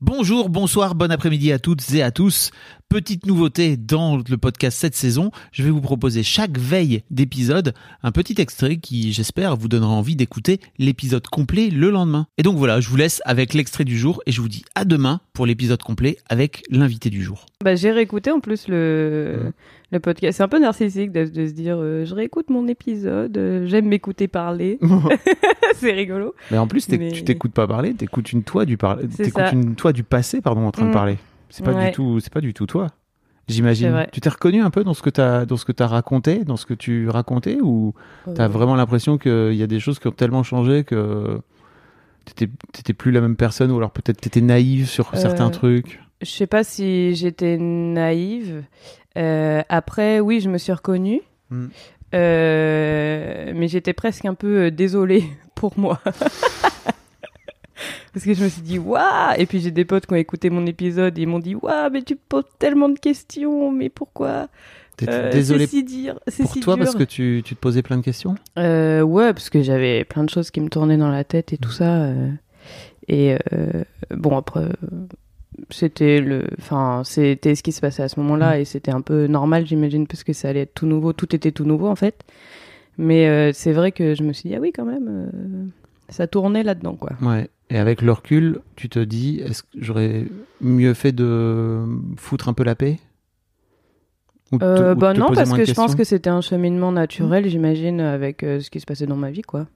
Bonjour, 0.00 0.48
bonsoir, 0.48 0.94
bon 0.94 1.10
après-midi 1.10 1.50
à 1.50 1.58
toutes 1.58 1.92
et 1.92 2.04
à 2.04 2.12
tous. 2.12 2.52
Petite 2.88 3.26
nouveauté 3.26 3.76
dans 3.76 4.16
le 4.16 4.36
podcast 4.36 4.78
cette 4.78 4.94
saison, 4.94 5.32
je 5.50 5.64
vais 5.64 5.70
vous 5.70 5.80
proposer 5.80 6.22
chaque 6.22 6.56
veille 6.56 7.02
d'épisode 7.10 7.74
un 8.04 8.12
petit 8.12 8.40
extrait 8.40 8.76
qui, 8.76 9.12
j'espère, 9.12 9.56
vous 9.56 9.66
donnera 9.66 9.90
envie 9.90 10.14
d'écouter 10.14 10.60
l'épisode 10.78 11.26
complet 11.26 11.68
le 11.68 11.90
lendemain. 11.90 12.28
Et 12.38 12.44
donc 12.44 12.56
voilà, 12.58 12.80
je 12.80 12.88
vous 12.88 12.96
laisse 12.96 13.20
avec 13.24 13.54
l'extrait 13.54 13.82
du 13.82 13.98
jour 13.98 14.22
et 14.24 14.30
je 14.30 14.40
vous 14.40 14.48
dis 14.48 14.62
à 14.76 14.84
demain 14.84 15.20
pour 15.32 15.46
l'épisode 15.46 15.82
complet 15.82 16.16
avec 16.28 16.62
l'invité 16.70 17.10
du 17.10 17.24
jour. 17.24 17.46
Bah, 17.64 17.74
j'ai 17.74 17.90
réécouté 17.90 18.30
en 18.30 18.38
plus 18.38 18.68
le, 18.68 19.52
le 19.90 19.98
podcast. 19.98 20.36
C'est 20.36 20.44
un 20.44 20.48
peu 20.48 20.60
narcissique 20.60 21.10
de, 21.10 21.24
de 21.24 21.44
se 21.44 21.52
dire 21.52 21.76
euh, 21.80 22.04
je 22.04 22.14
réécoute 22.14 22.50
mon 22.50 22.68
épisode, 22.68 23.36
euh, 23.36 23.66
j'aime 23.66 23.88
m'écouter 23.88 24.28
parler. 24.28 24.78
c'est 25.80 25.92
rigolo. 25.92 26.34
Mais 26.50 26.58
en 26.58 26.66
plus, 26.66 26.88
Mais- 26.88 27.10
tu 27.12 27.24
t'écoutes 27.24 27.52
pas 27.52 27.66
parler, 27.66 27.94
t'écoutes 27.94 28.32
une 28.32 28.42
toi 28.44 28.64
du 28.64 28.76
par... 28.76 28.98
T'écoutes 28.98 29.52
une 29.52 29.74
toi 29.74 29.92
du 29.92 30.02
passé, 30.04 30.40
pardon, 30.40 30.66
en 30.66 30.70
train 30.70 30.84
de 30.84 30.90
Mm. 30.90 30.92
parler. 30.92 31.18
C'est 31.50 31.64
pas 31.64 31.72
Ouais. 31.72 31.86
du 31.86 31.92
tout, 31.92 32.20
c'est 32.20 32.32
pas 32.32 32.40
du 32.40 32.52
tout 32.54 32.66
toi. 32.66 32.88
J'imagine. 33.48 34.06
Tu 34.12 34.20
t'es 34.20 34.28
reconnu 34.28 34.60
un 34.60 34.68
peu 34.68 34.84
dans 34.84 34.92
ce 34.92 35.00
que 35.00 35.08
t'as, 35.08 35.46
dans 35.46 35.56
ce 35.56 35.64
que 35.64 35.72
t'as 35.72 35.86
raconté, 35.86 36.44
dans 36.44 36.58
ce 36.58 36.66
que 36.66 36.74
tu 36.74 37.08
racontais, 37.08 37.56
ou 37.62 37.94
t'as 38.34 38.44
Euh, 38.44 38.48
vraiment 38.48 38.76
l'impression 38.76 39.16
qu'il 39.16 39.54
y 39.54 39.62
a 39.62 39.66
des 39.66 39.80
choses 39.80 39.98
qui 39.98 40.06
ont 40.06 40.10
tellement 40.12 40.42
changé 40.42 40.84
que 40.84 41.40
t'étais, 42.26 42.92
plus 42.92 43.10
la 43.10 43.22
même 43.22 43.36
personne, 43.36 43.70
ou 43.70 43.78
alors 43.78 43.90
peut-être 43.90 44.20
t'étais 44.20 44.42
naïve 44.42 44.86
sur 44.86 45.16
certains 45.16 45.46
Euh, 45.46 45.50
trucs? 45.50 46.00
Je 46.20 46.28
sais 46.30 46.46
pas 46.46 46.62
si 46.62 47.14
j'étais 47.14 47.56
naïve. 47.56 48.64
Euh, 49.16 49.62
après, 49.70 50.20
oui, 50.20 50.40
je 50.40 50.50
me 50.50 50.58
suis 50.58 50.72
reconnue. 50.72 51.22
Mm. 51.50 51.66
Euh, 52.14 53.52
mais 53.54 53.68
j'étais 53.68 53.92
presque 53.92 54.24
un 54.24 54.34
peu 54.34 54.64
euh, 54.66 54.70
désolée 54.70 55.24
pour 55.54 55.78
moi. 55.78 56.00
Parce 58.12 58.24
que 58.24 58.34
je 58.34 58.42
me 58.42 58.48
suis 58.48 58.62
dit, 58.62 58.78
waouh! 58.78 59.34
Et 59.36 59.46
puis 59.46 59.60
j'ai 59.60 59.70
des 59.70 59.84
potes 59.84 60.06
qui 60.06 60.12
ont 60.12 60.16
écouté 60.16 60.50
mon 60.50 60.66
épisode 60.66 61.16
et 61.18 61.22
ils 61.22 61.28
m'ont 61.28 61.38
dit, 61.38 61.54
waouh, 61.54 61.90
mais 61.92 62.02
tu 62.02 62.16
poses 62.16 62.44
tellement 62.58 62.88
de 62.88 62.98
questions, 62.98 63.70
mais 63.70 63.88
pourquoi? 63.90 64.48
Euh, 65.06 65.30
désolé 65.30 65.66
C'est 65.66 65.86
si. 65.86 66.10
C'est 66.26 66.42
pour 66.42 66.52
si 66.52 66.60
toi 66.60 66.74
dur. 66.74 66.84
parce 66.84 66.96
que 66.96 67.04
tu, 67.04 67.42
tu 67.44 67.54
te 67.54 67.60
posais 67.60 67.82
plein 67.82 67.98
de 67.98 68.02
questions? 68.02 68.34
Euh, 68.58 69.02
ouais, 69.02 69.32
parce 69.32 69.48
que 69.50 69.62
j'avais 69.62 70.04
plein 70.04 70.24
de 70.24 70.30
choses 70.30 70.50
qui 70.50 70.60
me 70.60 70.68
tournaient 70.68 70.96
dans 70.96 71.10
la 71.10 71.22
tête 71.22 71.52
et 71.52 71.58
tout 71.58 71.70
ça. 71.70 72.02
euh, 72.06 72.30
et 73.06 73.36
bon, 74.10 74.36
après, 74.36 74.64
c'était 75.70 76.20
le, 76.20 76.44
enfin, 76.58 77.02
c'était 77.04 77.54
ce 77.54 77.62
qui 77.62 77.72
se 77.72 77.80
passait 77.80 78.02
à 78.02 78.08
ce 78.08 78.18
moment-là 78.20 78.58
et 78.60 78.64
c'était 78.64 78.90
un 78.92 79.00
peu 79.00 79.26
normal, 79.26 79.66
j'imagine, 79.66 80.06
parce 80.06 80.24
que 80.24 80.32
ça 80.32 80.48
allait 80.48 80.60
être 80.60 80.74
tout 80.74 80.86
nouveau. 80.86 81.12
Tout 81.12 81.34
était 81.34 81.52
tout 81.52 81.64
nouveau 81.64 81.88
en 81.88 81.96
fait. 81.96 82.22
Mais 82.96 83.28
euh, 83.28 83.52
c'est 83.54 83.72
vrai 83.72 83.92
que 83.92 84.14
je 84.14 84.22
me 84.24 84.32
suis 84.32 84.48
dit 84.48 84.54
ah 84.56 84.60
oui 84.60 84.72
quand 84.74 84.84
même, 84.84 85.06
euh, 85.08 85.64
ça 86.08 86.26
tournait 86.26 86.62
là-dedans 86.62 86.96
quoi. 86.96 87.12
Ouais. 87.22 87.48
Et 87.70 87.78
avec 87.78 88.00
le 88.02 88.12
recul, 88.12 88.60
tu 88.76 88.88
te 88.88 88.98
dis, 88.98 89.40
est-ce 89.44 89.62
que 89.62 89.68
j'aurais 89.78 90.24
mieux 90.60 90.94
fait 90.94 91.12
de 91.12 91.80
foutre 92.16 92.48
un 92.48 92.54
peu 92.54 92.64
la 92.64 92.74
paix? 92.74 92.98
Ou 94.52 94.58
te- 94.58 94.64
Euh, 94.64 94.94
bah 94.94 95.12
non, 95.12 95.30
parce 95.34 95.52
que 95.52 95.64
je 95.64 95.74
pense 95.74 95.94
que 95.94 96.04
c'était 96.04 96.30
un 96.30 96.40
cheminement 96.40 96.90
naturel, 96.92 97.46
j'imagine, 97.48 98.00
avec 98.00 98.40
ce 98.40 98.70
qui 98.70 98.80
se 98.80 98.86
passait 98.86 99.06
dans 99.06 99.16
ma 99.16 99.30
vie 99.30 99.42
quoi. 99.42 99.66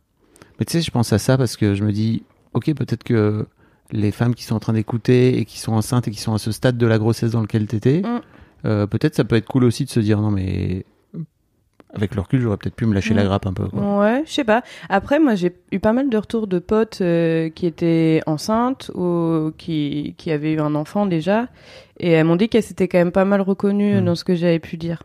Mais 0.58 0.64
tu 0.64 0.72
sais, 0.72 0.80
je 0.80 0.90
pense 0.90 1.12
à 1.12 1.18
ça 1.18 1.36
parce 1.36 1.56
que 1.56 1.74
je 1.74 1.84
me 1.84 1.92
dis, 1.92 2.22
ok, 2.54 2.72
peut-être 2.74 3.04
que 3.04 3.46
les 3.92 4.10
femmes 4.10 4.34
qui 4.34 4.44
sont 4.44 4.54
en 4.56 4.60
train 4.60 4.72
d'écouter 4.72 5.38
et 5.38 5.44
qui 5.44 5.58
sont 5.60 5.72
enceintes 5.72 6.08
et 6.08 6.10
qui 6.10 6.20
sont 6.20 6.34
à 6.34 6.38
ce 6.38 6.50
stade 6.52 6.76
de 6.78 6.86
la 6.86 6.98
grossesse 6.98 7.32
dans 7.32 7.40
lequel 7.42 7.66
t'étais, 7.66 8.00
Mm. 8.02 8.20
euh, 8.64 8.86
peut-être 8.86 9.14
ça 9.14 9.24
peut 9.24 9.36
être 9.36 9.46
cool 9.46 9.64
aussi 9.64 9.84
de 9.84 9.90
se 9.90 10.00
dire, 10.00 10.20
non 10.20 10.30
mais 10.30 10.84
avec 11.94 12.14
le 12.14 12.22
recul, 12.22 12.40
j'aurais 12.40 12.56
peut-être 12.56 12.74
pu 12.74 12.86
me 12.86 12.94
lâcher 12.94 13.12
la 13.12 13.22
Mm. 13.22 13.26
grappe 13.26 13.46
un 13.46 13.52
peu. 13.52 13.68
Quoi. 13.68 13.98
Ouais, 14.00 14.22
je 14.26 14.32
sais 14.32 14.44
pas. 14.44 14.62
Après, 14.88 15.18
moi, 15.20 15.34
j'ai 15.34 15.54
eu 15.72 15.78
pas 15.78 15.92
mal 15.92 16.08
de 16.08 16.16
retours 16.16 16.46
de 16.46 16.58
potes 16.58 17.02
euh, 17.02 17.50
qui 17.50 17.66
étaient 17.66 18.22
enceintes 18.26 18.90
ou 18.94 19.52
qui, 19.58 20.14
qui 20.16 20.30
avaient 20.32 20.52
eu 20.54 20.60
un 20.60 20.74
enfant 20.74 21.04
déjà. 21.04 21.48
Et 22.00 22.12
elles 22.12 22.24
m'ont 22.24 22.36
dit 22.36 22.48
qu'elles 22.48 22.62
s'étaient 22.62 22.88
quand 22.88 22.96
même 22.96 23.12
pas 23.12 23.26
mal 23.26 23.42
reconnues 23.42 24.00
Mm. 24.00 24.04
dans 24.06 24.14
ce 24.14 24.24
que 24.24 24.34
j'avais 24.34 24.58
pu 24.58 24.78
dire. 24.78 25.02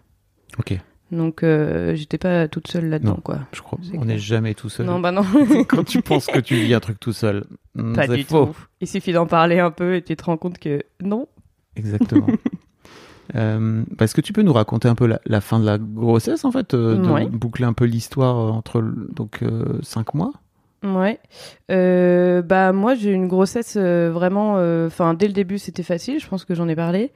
Ok, 0.59 0.79
Donc, 1.11 1.41
euh, 1.43 1.95
j'étais 1.95 2.17
pas 2.17 2.47
toute 2.49 2.67
seule 2.67 2.89
là-dedans, 2.89 3.11
Non. 3.15 3.21
quoi. 3.23 3.39
je 3.53 3.61
crois. 3.61 3.79
C'est 3.81 3.97
On 3.97 4.03
n'est 4.05 4.17
jamais 4.19 4.53
tout 4.53 4.67
seul. 4.69 4.85
Non, 4.85 4.99
bah 4.99 5.11
non. 5.11 5.23
Quand 5.69 5.83
tu 5.85 6.01
penses 6.01 6.27
que 6.27 6.39
tu 6.39 6.55
vis 6.55 6.73
un 6.73 6.79
truc 6.81 6.99
tout 6.99 7.13
seul, 7.13 7.45
pas 7.95 8.07
c'est 8.07 8.17
du 8.17 8.23
faux. 8.25 8.47
tout. 8.47 8.57
Il 8.81 8.87
suffit 8.87 9.13
d'en 9.13 9.25
parler 9.25 9.59
un 9.59 9.71
peu 9.71 9.95
et 9.95 10.01
tu 10.01 10.15
te 10.17 10.23
rends 10.25 10.35
compte 10.37 10.57
que 10.59 10.83
non. 11.01 11.27
Exactement. 11.75 12.27
Euh, 13.35 13.83
bah, 13.97 14.05
Est-ce 14.05 14.15
que 14.15 14.21
tu 14.21 14.31
peux 14.31 14.41
nous 14.41 14.53
raconter 14.53 14.87
un 14.87 14.95
peu 14.95 15.05
la, 15.05 15.19
la 15.25 15.41
fin 15.41 15.59
de 15.59 15.65
la 15.65 15.77
grossesse, 15.77 16.45
en 16.45 16.51
fait, 16.53 16.73
euh, 16.73 16.95
de 16.95 17.09
Ouais. 17.09 17.25
boucler 17.25 17.65
un 17.65 17.73
peu 17.73 17.83
l'histoire 17.83 18.37
euh, 18.39 18.51
entre 18.51 18.81
donc 18.81 19.39
euh, 19.43 19.79
cinq 19.83 20.13
mois? 20.13 20.31
Ouais. 20.83 21.19
Euh, 21.71 22.41
bah 22.43 22.71
moi 22.71 22.93
j'ai 22.95 23.09
eu 23.09 23.13
une 23.13 23.27
grossesse 23.27 23.75
euh, 23.77 24.11
vraiment. 24.13 24.53
Enfin 24.85 25.13
dès 25.15 25.27
le 25.27 25.33
début 25.33 25.57
c'était 25.57 25.83
facile. 25.83 26.19
Je 26.19 26.27
pense 26.27 26.45
que 26.45 26.53
j'en 26.53 26.67
ai 26.67 26.75
parlé. 26.75 27.11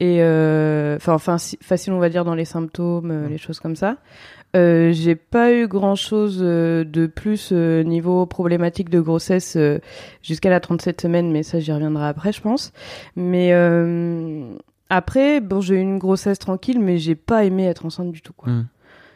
Et 0.00 0.18
euh, 0.20 0.96
enfin 0.96 1.14
enfin 1.14 1.38
si- 1.38 1.58
facile 1.62 1.92
on 1.92 2.00
va 2.00 2.08
dire 2.08 2.24
dans 2.24 2.34
les 2.34 2.44
symptômes, 2.44 3.10
euh, 3.12 3.28
les 3.28 3.38
choses 3.38 3.60
comme 3.60 3.76
ça. 3.76 3.96
Euh, 4.56 4.92
j'ai 4.92 5.14
pas 5.16 5.52
eu 5.52 5.66
grand 5.68 5.94
chose 5.96 6.38
de 6.38 7.06
plus 7.06 7.50
euh, 7.52 7.82
niveau 7.82 8.24
problématique 8.26 8.88
de 8.90 9.00
grossesse 9.00 9.54
euh, 9.56 9.78
jusqu'à 10.22 10.50
la 10.50 10.60
37 10.60 11.00
semaines, 11.00 11.30
mais 11.32 11.42
ça 11.42 11.58
j'y 11.60 11.72
reviendrai 11.72 12.06
après 12.06 12.32
je 12.32 12.40
pense. 12.40 12.72
Mais 13.16 13.50
euh, 13.52 14.54
après 14.90 15.40
bon 15.40 15.60
j'ai 15.60 15.76
eu 15.76 15.80
une 15.80 15.98
grossesse 15.98 16.38
tranquille, 16.38 16.78
mais 16.80 16.98
j'ai 16.98 17.14
pas 17.14 17.44
aimé 17.44 17.66
être 17.66 17.86
enceinte 17.86 18.10
du 18.12 18.22
tout 18.22 18.32
quoi 18.32 18.52
Mm. 18.52 18.66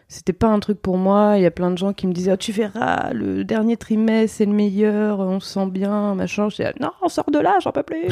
C'était 0.09 0.33
pas 0.33 0.47
un 0.49 0.59
truc 0.59 0.81
pour 0.81 0.97
moi. 0.97 1.35
Il 1.37 1.43
y 1.43 1.47
a 1.47 1.51
plein 1.51 1.71
de 1.71 1.77
gens 1.79 1.93
qui 1.93 2.07
me 2.07 2.13
disaient 2.13 2.33
Ah, 2.33 2.37
Tu 2.39 2.51
verras, 2.53 3.13
le 3.13 3.45
dernier 3.45 3.77
trimestre, 3.77 4.39
c'est 4.39 4.47
le 4.47 4.53
meilleur, 4.53 5.21
on 5.21 5.39
se 5.41 5.49
sent 5.53 5.67
bien, 5.71 6.15
machin. 6.15 6.49
Je 6.49 6.57
disais 6.57 6.73
Non, 6.81 6.91
on 7.03 7.09
sort 7.09 7.31
de 7.31 7.39
là, 7.39 7.59
j'en 7.63 7.73
peux 7.73 7.83
plus. 7.83 8.07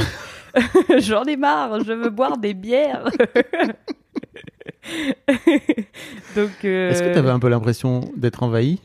j'en 0.99 1.25
ai 1.25 1.37
marre, 1.37 1.81
je 1.85 1.93
veux 1.93 2.11
boire 2.11 2.37
des 2.39 2.55
bières. 2.55 3.09
Donc. 6.37 6.51
euh, 6.65 6.91
Est-ce 6.91 7.03
que 7.03 7.13
tu 7.13 7.19
avais 7.19 7.31
un 7.31 7.39
peu 7.39 7.49
l'impression 7.49 8.01
d'être 8.17 8.43
envahi? 8.43 8.81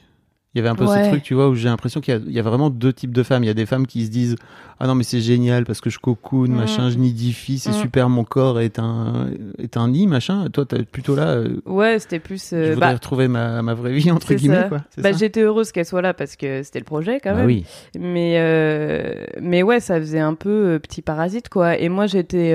Il 0.54 0.58
y 0.58 0.60
avait 0.60 0.68
un 0.70 0.76
peu 0.76 0.86
Ouais. 0.86 1.06
ce 1.06 1.10
truc, 1.10 1.24
tu 1.24 1.34
vois, 1.34 1.48
où 1.48 1.56
j'ai 1.56 1.70
l'impression 1.70 2.02
qu'il 2.02 2.14
y, 2.14 2.18
a- 2.18 2.20
il 2.26 2.34
y 2.34 2.40
a 2.40 2.42
vraiment 2.42 2.70
deux 2.70 2.92
types 2.92 3.14
de 3.14 3.24
femmes. 3.24 3.42
Il 3.44 3.48
y 3.48 3.50
a 3.50 3.54
des 3.54 3.66
femmes 3.66 3.88
qui 3.88 4.06
se 4.06 4.12
disent 4.12 4.36
Ah 4.84 4.88
non, 4.88 4.96
mais 4.96 5.04
c'est 5.04 5.22
génial 5.22 5.64
parce 5.64 5.80
que 5.80 5.90
je 5.92 6.00
cocoon, 6.00 6.48
Mm. 6.50 6.56
machin, 6.56 6.90
je 6.90 6.98
nidifie, 6.98 7.60
c'est 7.60 7.70
Mm. 7.70 7.74
super, 7.74 8.10
mon 8.10 8.24
corps 8.24 8.60
est 8.60 8.80
un, 8.80 9.28
est 9.60 9.78
un 9.78 9.88
nid, 9.90 10.08
machin. 10.08 10.48
Toi, 10.52 10.66
t'es 10.66 10.82
plutôt 10.84 11.16
là, 11.16 11.36
euh, 11.36 11.62
Ouais, 11.68 12.00
c'était 12.00 12.20
plus. 12.20 12.50
je 12.50 12.56
euh, 12.56 12.74
voudrais 12.74 12.88
bah, 12.90 12.94
retrouver 12.96 13.28
ma, 13.28 13.62
ma 13.62 13.76
vraie 13.76 13.94
vie, 13.94 14.10
entre 14.12 14.34
guillemets, 14.34 14.66
quoi. 14.70 14.82
Bah, 14.98 15.12
j'étais 15.12 15.42
heureuse 15.42 15.72
qu'elle 15.72 15.86
soit 15.86 16.02
là 16.02 16.14
parce 16.16 16.36
que 16.36 16.64
c'était 16.64 16.80
le 16.80 16.86
projet 16.86 17.20
quand 17.24 17.32
Bah 17.32 17.38
même. 17.38 17.46
oui. 17.46 17.64
Mais, 17.98 18.38
euh, 18.40 19.26
mais 19.40 19.62
ouais, 19.64 19.80
ça 19.80 20.00
faisait 20.00 20.20
un 20.20 20.34
peu 20.34 20.50
euh, 20.50 20.80
petit 20.80 21.04
parasite, 21.04 21.48
quoi. 21.50 21.78
Et 21.78 21.88
moi, 21.88 22.08
j'étais. 22.08 22.52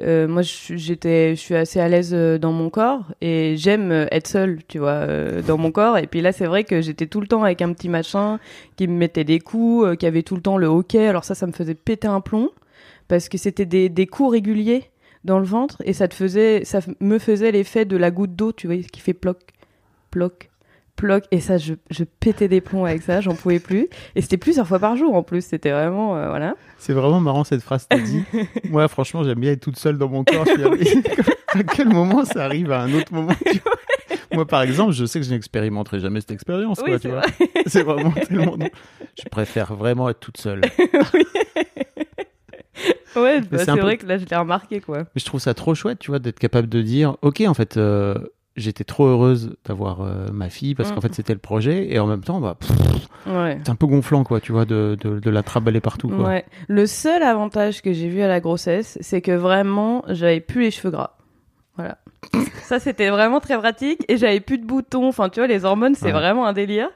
Euh, 0.00 0.26
moi, 0.26 0.42
j'étais, 0.42 1.34
je 1.34 1.40
suis 1.40 1.54
assez 1.54 1.80
à 1.80 1.88
l'aise 1.88 2.12
euh, 2.14 2.38
dans 2.38 2.52
mon 2.52 2.70
corps 2.70 3.12
et 3.20 3.56
j'aime 3.56 3.92
euh, 3.92 4.06
être 4.10 4.26
seule, 4.26 4.60
tu 4.66 4.78
vois, 4.78 5.06
dans 5.46 5.58
mon 5.58 5.70
corps. 5.70 5.98
Et 5.98 6.06
puis 6.06 6.20
là, 6.20 6.32
c'est 6.32 6.46
vrai 6.46 6.64
que 6.64 6.80
j'étais 6.80 7.06
tout 7.06 7.20
le 7.20 7.26
temps 7.26 7.44
avec 7.44 7.62
un 7.62 7.72
petit 7.72 7.88
machin 7.88 8.38
qui 8.76 8.88
me 8.88 8.96
mettait 8.96 9.24
des 9.24 9.38
coups, 9.38 9.96
qui 9.98 10.06
avait 10.06 10.22
tout 10.22 10.36
le 10.36 10.42
temps 10.42 10.56
le 10.56 10.66
hockey. 10.66 11.06
Alors 11.06 11.24
ça, 11.24 11.34
ça 11.34 11.46
me 11.46 11.52
faisait 11.52 11.74
péter 11.74 12.08
un 12.08 12.20
plomb 12.20 12.50
parce 13.08 13.28
que 13.28 13.38
c'était 13.38 13.66
des, 13.66 13.88
des 13.88 14.06
coups 14.06 14.32
réguliers 14.32 14.84
dans 15.24 15.38
le 15.38 15.44
ventre 15.44 15.82
et 15.84 15.92
ça 15.92 16.08
te 16.08 16.14
faisait, 16.14 16.64
ça 16.64 16.80
me 17.00 17.18
faisait 17.18 17.52
l'effet 17.52 17.84
de 17.84 17.96
la 17.96 18.10
goutte 18.10 18.34
d'eau, 18.34 18.52
tu 18.52 18.66
vois, 18.66 18.76
qui 18.76 19.00
fait 19.00 19.14
ploc, 19.14 19.38
ploc, 20.10 20.50
ploc. 20.96 21.24
Et 21.30 21.40
ça, 21.40 21.58
je, 21.58 21.74
je 21.90 22.04
pétais 22.04 22.48
des 22.48 22.60
plombs 22.60 22.84
avec 22.84 23.02
ça, 23.02 23.20
j'en 23.20 23.34
pouvais 23.34 23.58
plus. 23.58 23.88
Et 24.14 24.22
c'était 24.22 24.36
plusieurs 24.36 24.66
fois 24.66 24.78
par 24.78 24.96
jour 24.96 25.14
en 25.14 25.22
plus, 25.22 25.44
c'était 25.44 25.70
vraiment, 25.72 26.16
euh, 26.16 26.28
voilà. 26.28 26.54
C'est 26.78 26.92
vraiment 26.92 27.20
marrant 27.20 27.44
cette 27.44 27.62
phrase 27.62 27.84
que 27.84 27.96
t'as 27.96 28.02
dit. 28.02 28.22
Moi, 28.70 28.86
franchement, 28.88 29.22
j'aime 29.24 29.38
bien 29.40 29.52
être 29.52 29.60
toute 29.60 29.78
seule 29.78 29.98
dans 29.98 30.08
mon 30.08 30.24
corps. 30.24 30.46
À- 31.54 31.62
quel 31.64 31.88
moment 31.90 32.24
ça 32.24 32.44
arrive 32.46 32.72
à 32.72 32.80
un 32.80 32.92
autre 32.94 33.12
moment 33.12 33.34
tu 33.44 33.60
Moi, 34.32 34.46
par 34.46 34.62
exemple, 34.62 34.92
je 34.92 35.04
sais 35.04 35.20
que 35.20 35.26
je 35.26 35.30
n'expérimenterai 35.30 36.00
jamais 36.00 36.20
cette 36.20 36.30
expérience. 36.30 36.78
Oui, 36.82 36.90
quoi, 36.92 36.98
c'est 36.98 37.08
vois. 37.08 37.22
C'est 37.66 37.82
vraiment 37.82 38.10
tellement. 38.12 38.56
Je 39.22 39.28
préfère 39.28 39.74
vraiment 39.74 40.08
être 40.08 40.18
toute 40.20 40.38
seule. 40.38 40.62
Ouais, 43.14 43.42
bah, 43.42 43.58
c'est 43.58 43.66
peu- 43.74 43.80
vrai 43.80 43.98
que 43.98 44.06
là, 44.06 44.16
je 44.16 44.24
l'ai 44.24 44.36
remarqué, 44.36 44.80
quoi. 44.80 45.00
Mais 45.00 45.06
je 45.20 45.24
trouve 45.26 45.40
ça 45.40 45.52
trop 45.52 45.74
chouette, 45.74 45.98
tu 45.98 46.10
vois, 46.10 46.18
d'être 46.18 46.38
capable 46.38 46.68
de 46.68 46.80
dire, 46.80 47.16
ok, 47.20 47.42
en 47.46 47.52
fait, 47.52 47.76
euh, 47.76 48.14
j'étais 48.56 48.84
trop 48.84 49.06
heureuse 49.06 49.56
d'avoir 49.64 50.02
euh, 50.02 50.28
ma 50.32 50.48
fille 50.50 50.74
parce 50.74 50.90
Mm. 50.90 50.94
qu'en 50.94 51.00
fait 51.00 51.14
c'était 51.14 51.32
le 51.32 51.38
projet 51.38 51.92
et 51.92 51.98
en 51.98 52.06
même 52.06 52.22
temps 52.22 52.40
bah 52.40 52.56
Ouais. 53.26 53.58
c'est 53.64 53.70
un 53.70 53.74
peu 53.76 53.86
gonflant 53.86 54.24
quoi 54.24 54.40
tu 54.40 54.52
vois 54.52 54.64
de, 54.64 54.96
de, 55.00 55.18
de 55.20 55.30
la 55.30 55.42
traballer 55.42 55.80
partout 55.80 56.08
quoi. 56.08 56.28
Ouais. 56.28 56.44
Le 56.68 56.86
seul 56.86 57.22
avantage 57.22 57.80
que 57.82 57.92
j'ai 57.92 58.08
vu 58.08 58.20
à 58.22 58.28
la 58.28 58.40
grossesse, 58.40 58.98
c'est 59.00 59.20
que 59.20 59.32
vraiment, 59.32 60.04
j'avais 60.08 60.40
plus 60.40 60.62
les 60.62 60.70
cheveux 60.70 60.90
gras. 60.90 61.16
Voilà. 61.76 61.98
Ça, 62.64 62.78
c'était 62.78 63.08
vraiment 63.10 63.40
très 63.40 63.56
pratique. 63.58 64.04
Et 64.08 64.16
j'avais 64.16 64.40
plus 64.40 64.58
de 64.58 64.64
boutons. 64.66 65.08
Enfin, 65.08 65.28
tu 65.30 65.40
vois, 65.40 65.46
les 65.46 65.64
hormones, 65.64 65.94
c'est 65.94 66.06
Ouais. 66.06 66.12
vraiment 66.12 66.46
un 66.46 66.52
délire. 66.52 66.88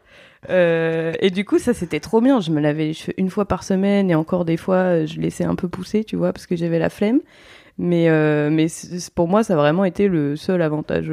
Euh, 0.51 1.13
et 1.21 1.31
du 1.31 1.45
coup, 1.45 1.59
ça, 1.59 1.75
c'était 1.75 2.01
trop 2.01 2.21
bien. 2.21 2.41
Je 2.41 2.51
me 2.51 2.61
lavais 2.61 2.87
les 2.87 2.93
cheveux 2.93 3.15
une 3.17 3.31
fois 3.31 3.47
par 3.47 3.63
semaine 3.65 4.11
et 4.11 4.15
encore 4.15 4.45
des 4.45 4.57
fois, 4.57 4.77
euh, 4.77 5.07
je 5.07 5.19
laissais 5.21 5.45
un 5.45 5.55
peu 5.55 5.69
pousser, 5.69 6.05
tu 6.05 6.17
vois, 6.17 6.33
parce 6.33 6.47
que 6.47 6.57
j'avais 6.57 6.79
la 6.79 6.91
flemme. 6.91 7.21
Mais, 7.79 8.09
euh, 8.09 8.49
mais 8.51 8.67
pour 9.15 9.29
moi, 9.29 9.45
ça 9.45 9.55
a 9.55 9.57
vraiment 9.57 9.85
été 9.85 10.09
le 10.09 10.37
seul 10.37 10.63
avantage. 10.63 11.13